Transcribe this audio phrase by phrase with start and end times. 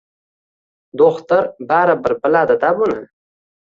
[1.01, 2.99] Do‘xtir baribir biladi-da buni.